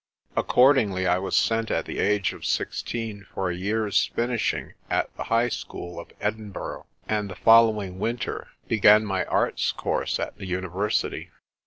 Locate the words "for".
3.31-3.51